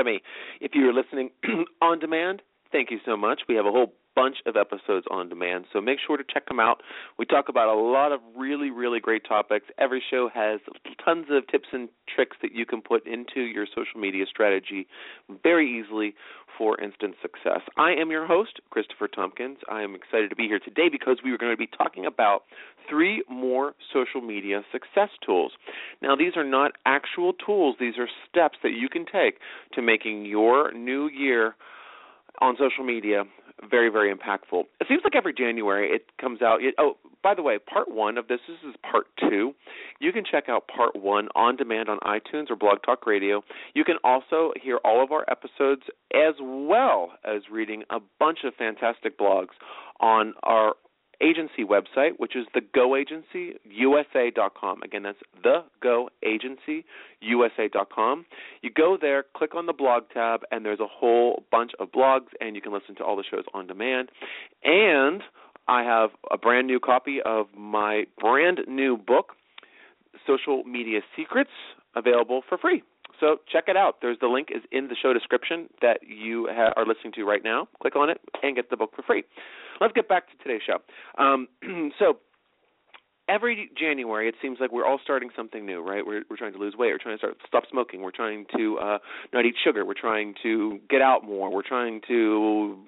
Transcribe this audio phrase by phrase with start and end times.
[0.00, 0.22] Academy.
[0.60, 1.30] If you're listening
[1.82, 2.42] on demand,
[2.72, 3.42] thank you so much.
[3.48, 6.58] We have a whole bunch of episodes on demand, so make sure to check them
[6.58, 6.82] out.
[7.18, 9.66] We talk about a lot of really, really great topics.
[9.78, 10.60] Every show has
[11.04, 14.86] tons of tips and tricks that you can put into your social media strategy
[15.42, 16.14] very easily
[16.58, 17.60] for instant success.
[17.78, 19.58] I am your host, Christopher Tompkins.
[19.70, 22.42] I am excited to be here today because we are going to be talking about
[22.88, 25.52] three more social media success tools.
[26.02, 29.38] Now, these are not actual tools, these are steps that you can take
[29.74, 31.54] to making your new year
[32.40, 33.24] on social media
[33.68, 34.64] very very impactful.
[34.80, 36.62] It seems like every January it comes out.
[36.62, 39.54] It, oh, by the way, part one of this, this is part two.
[40.00, 43.42] You can check out part one on demand on iTunes or Blog Talk Radio.
[43.74, 45.82] You can also hear all of our episodes
[46.14, 49.54] as well as reading a bunch of fantastic blogs
[50.00, 50.74] on our
[51.22, 54.82] agency website, which is the Go Agency USA.com.
[54.82, 56.84] Again, that's the Go Agency
[57.20, 58.26] USA.com.
[58.62, 62.28] You go there, click on the blog tab, and there's a whole bunch of blogs,
[62.40, 64.10] and you can listen to all the shows on demand.
[64.64, 65.22] And
[65.68, 69.32] I have a brand new copy of my brand new book,
[70.26, 71.50] Social Media Secrets,
[71.94, 72.82] available for free.
[73.20, 73.96] So check it out.
[74.00, 77.44] There's the link is in the show description that you ha- are listening to right
[77.44, 77.68] now.
[77.80, 79.24] Click on it and get the book for free.
[79.80, 80.78] Let's get back to today's show.
[81.22, 81.48] Um,
[81.98, 82.18] so
[83.28, 86.04] every January, it seems like we're all starting something new, right?
[86.04, 86.88] We're we're trying to lose weight.
[86.92, 88.02] We're trying to start stop smoking.
[88.02, 88.98] We're trying to uh,
[89.32, 89.84] not eat sugar.
[89.84, 91.50] We're trying to get out more.
[91.50, 92.78] We're trying to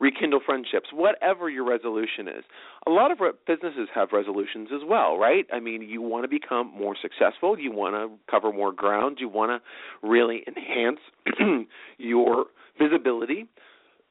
[0.00, 0.88] rekindle friendships.
[0.92, 2.44] Whatever your resolution is,
[2.86, 5.46] a lot of re- businesses have resolutions as well, right?
[5.52, 7.58] I mean, you want to become more successful.
[7.58, 9.18] You want to cover more ground.
[9.20, 11.00] You want to really enhance
[11.98, 12.46] your
[12.80, 13.46] visibility.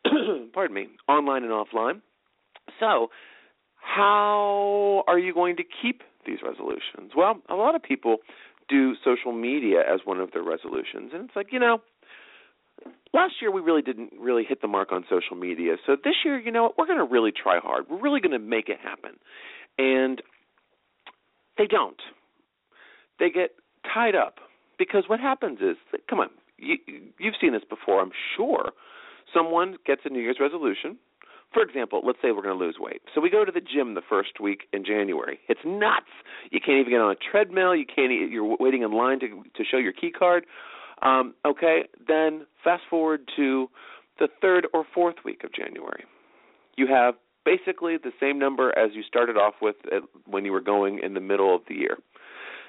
[0.53, 2.01] pardon me, online and offline.
[2.79, 3.09] So
[3.75, 7.13] how are you going to keep these resolutions?
[7.15, 8.17] Well, a lot of people
[8.69, 11.81] do social media as one of their resolutions, and it's like you know,
[13.13, 15.75] last year we really didn't really hit the mark on social media.
[15.85, 17.85] So this year, you know what, we're going to really try hard.
[17.89, 19.11] We're really going to make it happen,
[19.77, 20.21] and
[21.57, 22.01] they don't.
[23.19, 23.55] They get
[23.93, 24.35] tied up
[24.77, 25.77] because what happens is,
[26.09, 26.77] come on, you,
[27.19, 28.71] you've seen this before, I'm sure.
[29.33, 30.97] Someone gets a New Year's resolution
[31.53, 33.01] for example, let's say we're going to lose weight.
[33.15, 35.39] So we go to the gym the first week in January.
[35.47, 36.11] It's nuts.
[36.51, 37.75] You can't even get on a treadmill.
[37.75, 38.11] You can't.
[38.11, 40.45] You're waiting in line to to show your key card.
[41.01, 43.69] Um, okay, then fast forward to
[44.19, 46.03] the third or fourth week of January.
[46.75, 47.15] You have
[47.45, 49.75] basically the same number as you started off with
[50.25, 51.97] when you were going in the middle of the year.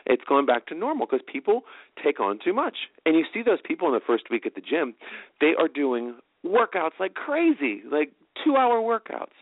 [0.07, 1.63] It's going back to normal because people
[2.03, 2.77] take on too much.
[3.05, 4.95] And you see those people in the first week at the gym,
[5.41, 6.17] they are doing
[6.47, 8.13] workouts like crazy, like
[8.45, 9.37] two hour workouts.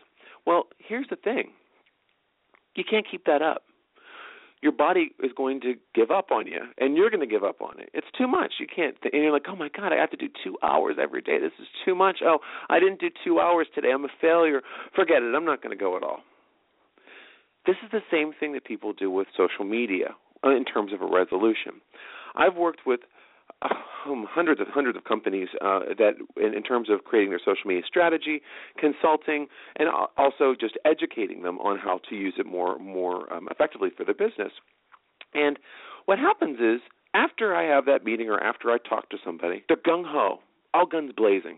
[0.45, 1.51] Well, here's the thing
[2.75, 3.63] you can't keep that up.
[4.61, 7.61] Your body is going to give up on you, and you're going to give up
[7.61, 7.89] on it.
[7.93, 8.53] It's too much.
[8.59, 8.99] You can't.
[9.01, 11.37] Th- and you're like, oh my god, I have to do two hours every day.
[11.39, 12.19] This is too much.
[12.23, 13.89] Oh, I didn't do two hours today.
[13.93, 14.61] I'm a failure.
[14.95, 15.35] Forget it.
[15.35, 16.21] I'm not going to go at all.
[17.67, 21.01] This is the same thing that people do with social media uh, in terms of
[21.01, 21.73] a resolution.
[22.35, 23.01] I've worked with
[23.61, 27.67] um, hundreds of hundreds of companies uh, that, in, in, terms of creating their social
[27.67, 28.41] media strategy,
[28.77, 29.47] consulting,
[29.77, 34.05] and also just educating them on how to use it more more um, effectively for
[34.05, 34.51] their business.
[35.33, 35.59] And
[36.05, 36.81] what happens is,
[37.13, 40.39] after I have that meeting or after I talk to somebody, they're gung ho,
[40.73, 41.57] all guns blazing,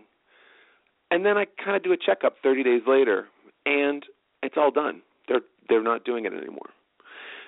[1.12, 3.28] and then I kind of do a checkup 30 days later,
[3.66, 4.04] and
[4.42, 5.02] it's all done.
[5.28, 6.70] They're they're not doing it anymore.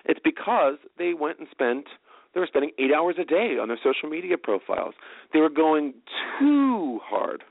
[0.06, 1.85] It's because they went and spent
[2.34, 4.94] they were spending eight hours a day on their social media profiles.
[5.34, 5.94] They were going
[6.40, 7.44] too hard.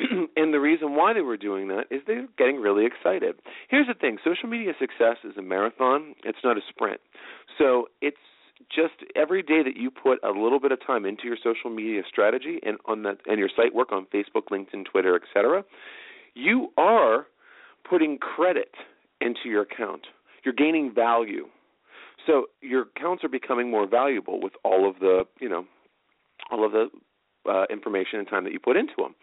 [0.36, 3.36] and the reason why they were doing that is they're getting really excited.
[3.68, 7.00] Here's the thing social media success is a marathon, it's not a sprint.
[7.58, 8.16] So it's
[8.74, 12.02] just every day that you put a little bit of time into your social media
[12.08, 15.64] strategy and on that and your site work on Facebook, LinkedIn, Twitter, etc.,
[16.34, 17.26] you are
[17.88, 18.74] putting credit
[19.20, 20.06] into your account.
[20.44, 21.46] You're gaining value.
[22.26, 25.64] So your accounts are becoming more valuable with all of the, you know,
[26.50, 26.88] all of the
[27.48, 29.14] uh, information and time that you put into them.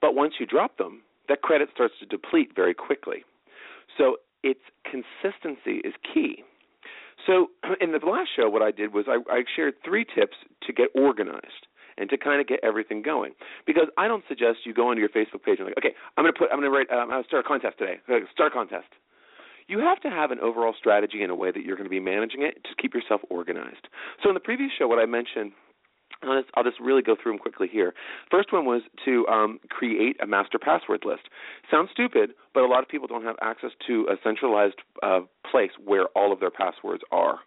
[0.00, 3.24] But once you drop them, that credit starts to deplete very quickly.
[3.96, 6.44] So its consistency is key.
[7.26, 7.48] So
[7.80, 10.36] in the last show, what I did was I, I shared three tips
[10.66, 11.66] to get organized
[11.98, 13.32] and to kind of get everything going.
[13.66, 16.32] Because I don't suggest you go onto your Facebook page and like, okay, I'm to
[16.32, 17.96] put, I'm to write, um, to start a contest today.
[18.34, 18.88] Start a contest
[19.68, 22.00] you have to have an overall strategy in a way that you're going to be
[22.00, 23.88] managing it to keep yourself organized.
[24.22, 25.52] So in the previous show, what I mentioned
[26.22, 27.92] I'll just, I'll just, really go through them quickly here.
[28.30, 31.22] First one was to um, create a master password list.
[31.70, 35.20] Sounds stupid, but a lot of people don't have access to a centralized uh,
[35.50, 37.40] place where all of their passwords are.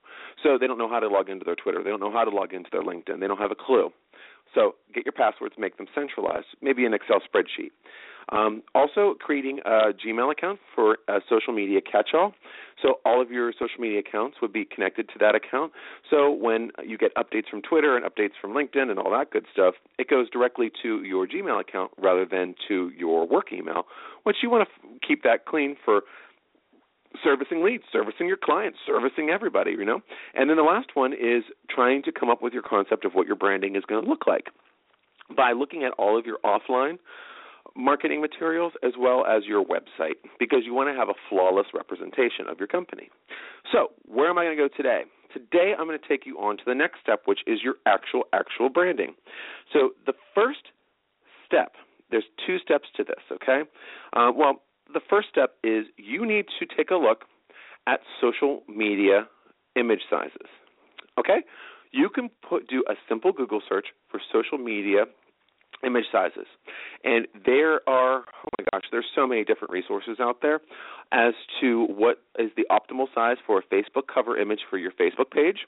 [0.43, 1.83] So they don't know how to log into their Twitter.
[1.83, 3.19] They don't know how to log into their LinkedIn.
[3.19, 3.89] They don't have a clue.
[4.53, 7.71] So get your passwords, make them centralized, maybe an Excel spreadsheet.
[8.31, 12.35] Um, also, creating a Gmail account for a social media catch-all.
[12.81, 15.71] So all of your social media accounts would be connected to that account.
[16.09, 19.45] So when you get updates from Twitter and updates from LinkedIn and all that good
[19.51, 23.87] stuff, it goes directly to your Gmail account rather than to your work email,
[24.23, 26.03] which you want to f- keep that clean for
[27.23, 30.01] servicing leads, servicing your clients, servicing everybody, you know.
[30.35, 33.27] And then the last one is trying to come up with your concept of what
[33.27, 34.47] your branding is going to look like
[35.35, 36.97] by looking at all of your offline
[37.75, 42.47] marketing materials as well as your website because you want to have a flawless representation
[42.49, 43.09] of your company.
[43.71, 45.03] So, where am I going to go today?
[45.33, 48.23] Today I'm going to take you on to the next step which is your actual
[48.33, 49.15] actual branding.
[49.71, 50.71] So, the first
[51.45, 51.73] step,
[52.11, 53.61] there's two steps to this, okay?
[54.13, 54.61] Uh, well,
[54.93, 57.25] the first step is you need to take a look
[57.87, 59.27] at social media
[59.75, 60.49] image sizes.
[61.19, 61.41] Okay?
[61.91, 65.05] You can put do a simple Google search for social media
[65.85, 66.47] image sizes.
[67.03, 70.59] And there are, oh my gosh, there's so many different resources out there
[71.11, 75.31] as to what is the optimal size for a Facebook cover image for your Facebook
[75.31, 75.59] page,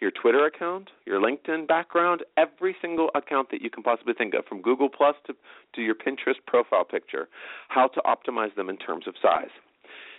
[0.00, 4.44] your Twitter account, your LinkedIn background, every single account that you can possibly think of,
[4.46, 5.34] from Google Plus to,
[5.74, 7.28] to your Pinterest profile picture,
[7.68, 9.50] how to optimize them in terms of size.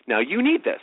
[0.08, 0.82] Now, you need this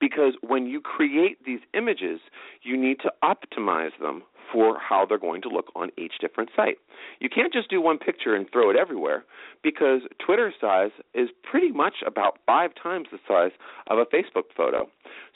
[0.00, 2.20] because when you create these images,
[2.62, 6.76] you need to optimize them for how they're going to look on each different site.
[7.20, 9.24] You can't just do one picture and throw it everywhere
[9.62, 13.52] because Twitter size is pretty much about 5 times the size
[13.88, 14.88] of a Facebook photo.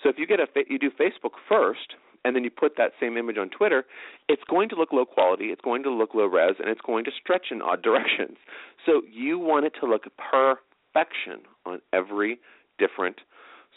[0.02, 3.16] So if you get a you do Facebook first and then you put that same
[3.16, 3.84] image on Twitter,
[4.28, 7.04] it's going to look low quality, it's going to look low res and it's going
[7.04, 8.36] to stretch in odd directions.
[8.84, 12.38] So you want it to look perfection on every
[12.78, 13.20] different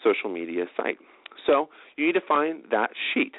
[0.04, 0.98] social media site.
[1.46, 3.34] So you need to find that sheet.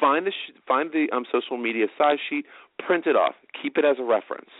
[0.00, 2.46] Find the sh- find the um, social media size sheet,
[2.78, 4.50] print it off, keep it as a reference.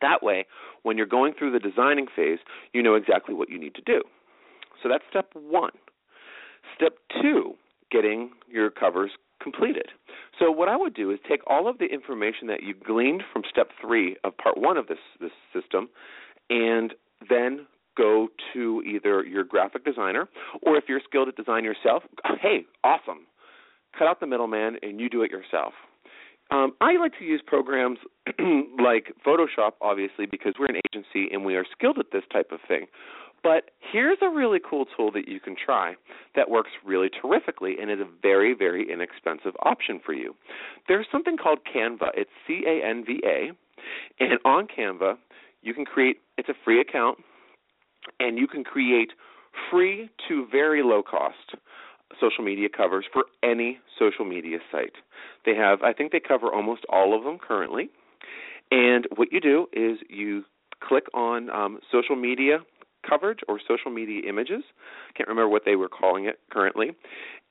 [0.00, 0.46] That way,
[0.82, 2.38] when you're going through the designing phase,
[2.72, 4.02] you know exactly what you need to do.
[4.82, 5.72] So that's step one.
[6.74, 7.54] Step two,
[7.90, 9.88] getting your covers completed.
[10.38, 13.42] So what I would do is take all of the information that you gleaned from
[13.48, 15.88] step three of part one of this this system,
[16.50, 16.94] and
[17.28, 17.66] then
[17.96, 20.28] go to either your graphic designer
[20.62, 22.02] or if you're skilled at design yourself,
[22.40, 23.26] hey, awesome.
[23.98, 25.72] Cut out the middleman and you do it yourself.
[26.50, 27.98] Um, I like to use programs
[28.78, 32.60] like Photoshop, obviously, because we're an agency and we are skilled at this type of
[32.68, 32.86] thing.
[33.42, 35.94] But here's a really cool tool that you can try
[36.34, 40.34] that works really terrifically and is a very, very inexpensive option for you.
[40.88, 42.08] There's something called Canva.
[42.14, 43.50] It's C A N V A.
[44.18, 45.16] And on Canva,
[45.62, 47.18] you can create, it's a free account
[48.18, 49.10] and you can create
[49.70, 51.56] free to very low cost
[52.20, 54.94] social media covers for any social media site.
[55.44, 57.88] They have, I think they cover almost all of them currently.
[58.70, 60.44] And what you do is you
[60.82, 62.58] click on um, social media
[63.08, 64.62] coverage or social media images.
[65.16, 66.92] Can't remember what they were calling it currently,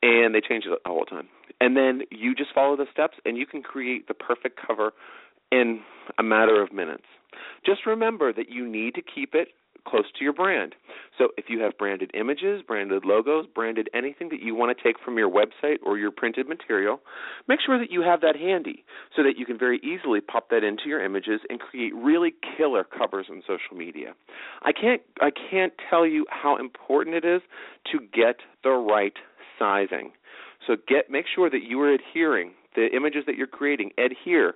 [0.01, 1.27] and they change it all the time.
[1.61, 4.91] And then you just follow the steps, and you can create the perfect cover
[5.51, 5.81] in
[6.17, 7.03] a matter of minutes.
[7.65, 9.49] Just remember that you need to keep it
[9.87, 10.75] close to your brand.
[11.17, 14.95] So if you have branded images, branded logos, branded anything that you want to take
[15.03, 16.99] from your website or your printed material,
[17.47, 18.83] make sure that you have that handy
[19.15, 22.83] so that you can very easily pop that into your images and create really killer
[22.83, 24.13] covers on social media.
[24.61, 27.41] I can't I can't tell you how important it is
[27.91, 29.13] to get the right
[29.59, 30.11] sizing.
[30.65, 34.55] So get make sure that you are adhering the images that you're creating adhere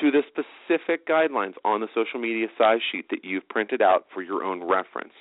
[0.00, 4.22] to the specific guidelines on the social media size sheet that you've printed out for
[4.22, 5.12] your own reference.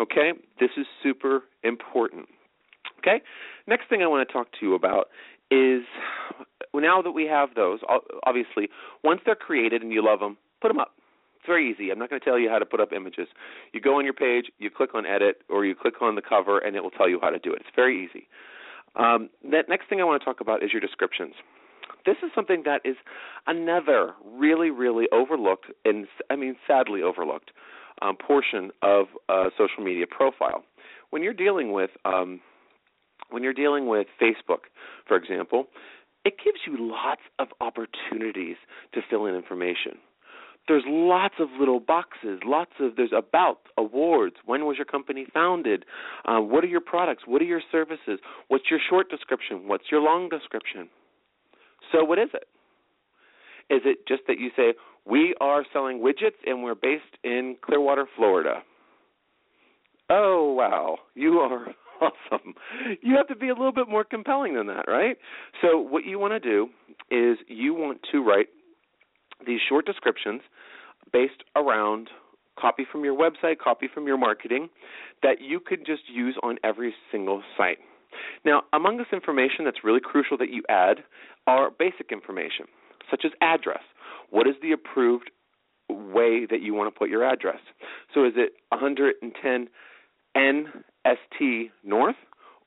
[0.00, 0.32] Okay?
[0.58, 2.26] This is super important.
[2.98, 3.22] Okay?
[3.66, 5.08] Next thing I want to talk to you about
[5.50, 5.82] is
[6.74, 7.80] now that we have those,
[8.24, 8.68] obviously,
[9.02, 10.92] once they're created and you love them, put them up.
[11.36, 11.90] It's very easy.
[11.90, 13.28] I'm not going to tell you how to put up images.
[13.72, 16.58] You go on your page, you click on edit, or you click on the cover,
[16.58, 17.60] and it will tell you how to do it.
[17.60, 18.28] It's very easy.
[18.94, 21.34] Um, that next thing I want to talk about is your descriptions
[22.06, 22.96] this is something that is
[23.46, 27.50] another really, really overlooked, and I mean, sadly overlooked,
[28.02, 30.64] um, portion of a social media profile.
[31.10, 32.40] When you're dealing with um,
[33.30, 34.70] when you're dealing with Facebook,
[35.06, 35.66] for example,
[36.24, 38.56] it gives you lots of opportunities
[38.94, 39.98] to fill in information.
[40.68, 44.36] There's lots of little boxes, lots of there's about awards.
[44.44, 45.84] When was your company founded?
[46.24, 47.24] Uh, what are your products?
[47.26, 48.20] What are your services?
[48.48, 49.66] What's your short description?
[49.66, 50.88] What's your long description?
[51.92, 52.48] So what is it?
[53.72, 54.74] Is it just that you say,
[55.06, 58.62] we are selling widgets and we're based in Clearwater, Florida?
[60.10, 60.98] Oh, wow.
[61.14, 61.68] You are
[62.00, 62.54] awesome.
[63.00, 65.16] You have to be a little bit more compelling than that, right?
[65.62, 66.68] So, what you want to do
[67.10, 68.48] is you want to write
[69.46, 70.42] these short descriptions
[71.12, 72.10] based around
[72.58, 74.68] copy from your website, copy from your marketing
[75.22, 77.78] that you could just use on every single site.
[78.44, 80.98] Now, among this information that's really crucial that you add
[81.46, 82.66] are basic information,
[83.10, 83.82] such as address.
[84.30, 85.30] What is the approved
[85.88, 87.60] way that you want to put your address?
[88.14, 89.68] So is it 110
[90.36, 92.16] NST North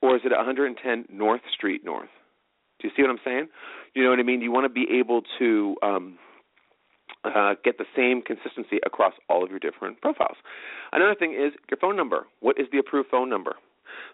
[0.01, 2.09] or is it 110 North Street North?
[2.79, 3.47] Do you see what I'm saying?
[3.93, 4.41] You know what I mean?
[4.41, 6.17] You want to be able to um,
[7.23, 10.37] uh, get the same consistency across all of your different profiles.
[10.91, 12.27] Another thing is your phone number.
[12.41, 13.55] What is the approved phone number?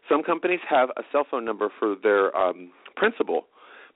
[0.08, 3.48] Some companies have a cell phone number for their um, principal,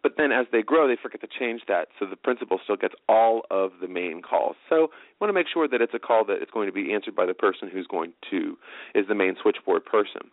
[0.04, 2.94] but then as they grow, they forget to change that, so the principal still gets
[3.08, 4.56] all of the main calls.
[4.70, 4.90] So you
[5.22, 7.26] want to make sure that it's a call that is going to be answered by
[7.26, 8.58] the person who's going to
[8.94, 10.30] is the main switchboard person.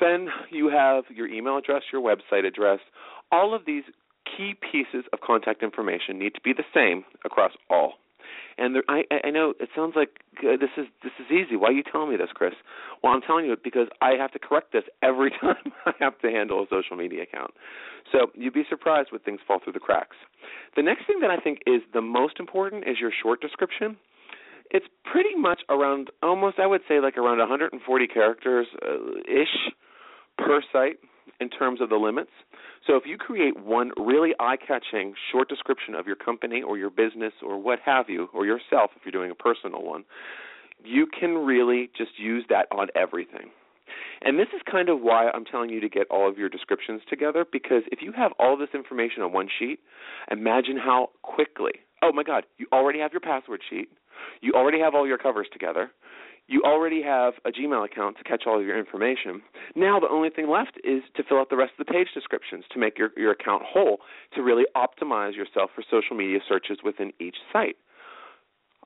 [0.00, 2.78] Then you have your email address, your website address.
[3.30, 3.82] All of these
[4.24, 7.94] key pieces of contact information need to be the same across all.
[8.58, 11.56] And there, I, I know it sounds like uh, this is this is easy.
[11.56, 12.54] Why are you telling me this, Chris?
[13.02, 16.18] Well, I'm telling you it because I have to correct this every time I have
[16.20, 17.52] to handle a social media account.
[18.10, 20.16] So you'd be surprised when things fall through the cracks.
[20.76, 23.96] The next thing that I think is the most important is your short description.
[24.70, 29.72] It's pretty much around almost I would say like around 140 characters uh, ish
[30.36, 30.98] per site
[31.40, 32.30] in terms of the limits.
[32.86, 37.32] So if you create one really eye-catching short description of your company or your business
[37.42, 40.04] or what have you, or yourself if you're doing a personal one,
[40.84, 43.50] you can really just use that on everything.
[44.22, 47.02] And this is kind of why I'm telling you to get all of your descriptions
[47.08, 49.80] together because if you have all this information on one sheet,
[50.30, 51.72] imagine how quickly.
[52.02, 53.88] Oh my God, you already have your password sheet.
[54.40, 55.90] You already have all your covers together
[56.48, 59.42] you already have a Gmail account to catch all of your information.
[59.76, 62.64] Now the only thing left is to fill out the rest of the page descriptions
[62.72, 63.98] to make your, your account whole
[64.34, 67.76] to really optimize yourself for social media searches within each site.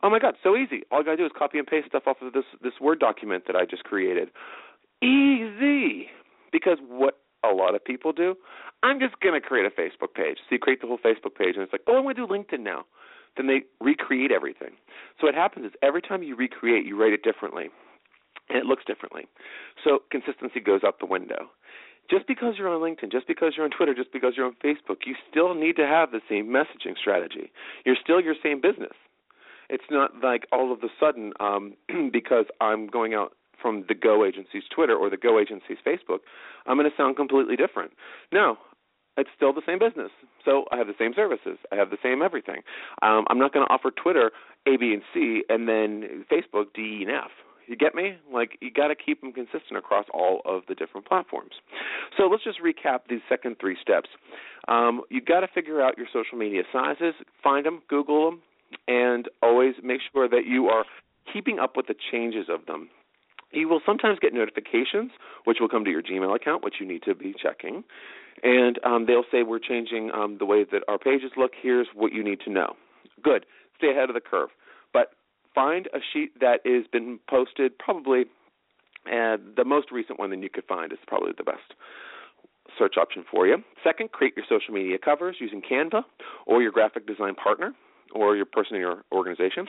[0.02, 0.82] Oh my God, so easy.
[0.90, 3.44] All I gotta do is copy and paste stuff off of this this Word document
[3.46, 4.30] that I just created.
[5.00, 6.08] Easy.
[6.50, 8.34] Because what a lot of people do,
[8.82, 10.38] I'm just gonna create a Facebook page.
[10.38, 12.60] So you create the whole Facebook page and it's like, oh I wanna do LinkedIn
[12.60, 12.86] now
[13.36, 14.70] then they recreate everything.
[15.20, 17.70] So what happens is every time you recreate, you write it differently,
[18.48, 19.26] and it looks differently.
[19.82, 21.50] So consistency goes out the window.
[22.10, 25.06] Just because you're on LinkedIn, just because you're on Twitter, just because you're on Facebook,
[25.06, 27.52] you still need to have the same messaging strategy.
[27.86, 28.92] You're still your same business.
[29.70, 31.74] It's not like all of a sudden, um,
[32.12, 36.18] because I'm going out from the Go agency's Twitter or the Go agency's Facebook,
[36.66, 37.92] I'm going to sound completely different.
[38.32, 38.58] No,
[39.16, 40.10] it's still the same business.
[40.44, 41.58] So I have the same services.
[41.70, 42.62] I have the same everything.
[43.02, 44.30] Um, I'm not going to offer Twitter
[44.66, 47.30] A, B, and C, and then Facebook D, E, and F.
[47.66, 48.16] You get me?
[48.32, 51.52] Like you got to keep them consistent across all of the different platforms.
[52.16, 54.08] So let's just recap these second three steps.
[54.68, 58.42] Um, you got to figure out your social media sizes, find them, Google them,
[58.88, 60.84] and always make sure that you are
[61.32, 62.88] keeping up with the changes of them.
[63.52, 65.12] You will sometimes get notifications,
[65.44, 67.84] which will come to your Gmail account, which you need to be checking
[68.42, 71.52] and um, they'll say we're changing um, the way that our pages look.
[71.60, 72.74] Here's what you need to know.
[73.22, 73.46] Good.
[73.76, 74.48] Stay ahead of the curve.
[74.92, 75.12] But
[75.54, 78.24] find a sheet that has been posted probably
[79.04, 81.74] and the most recent one that you could find is probably the best
[82.78, 83.56] search option for you.
[83.82, 86.04] Second, create your social media covers using Canva
[86.46, 87.74] or your graphic design partner
[88.14, 89.66] or your person in your organization.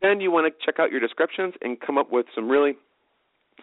[0.00, 2.76] Then you want to check out your descriptions and come up with some really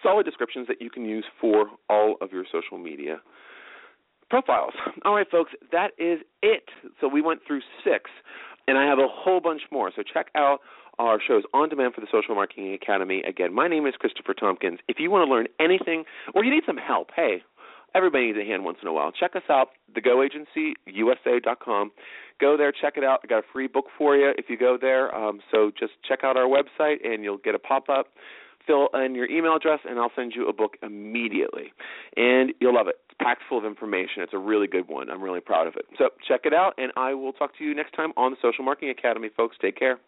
[0.02, 3.22] solid descriptions that you can use for all of your social media
[4.30, 4.74] profiles.
[5.06, 6.70] All right, folks, that is it.
[7.00, 8.10] So we went through six,
[8.68, 9.92] and I have a whole bunch more.
[9.96, 10.60] So check out
[11.00, 13.24] our shows on demand for the Social Marketing Academy.
[13.28, 14.80] Again, my name is Christopher Tompkins.
[14.88, 17.44] If you want to learn anything or you need some help, hey,
[17.96, 19.12] everybody needs a hand once in a while.
[19.12, 21.92] Check us out, thegoagencyusa.com.
[22.40, 23.20] Go there, check it out.
[23.24, 25.14] I got a free book for you if you go there.
[25.16, 28.08] Um, so just check out our website, and you'll get a pop up
[28.66, 31.74] fill in your email address, and I'll send you a book immediately.
[32.18, 32.96] And you'll love it.
[33.10, 34.24] It's packed full of information.
[34.24, 35.10] It's a really good one.
[35.10, 35.86] I'm really proud of it.
[35.98, 38.64] So check it out, and I will talk to you next time on the Social
[38.64, 39.58] Marketing Academy, folks.
[39.62, 40.00] Take care.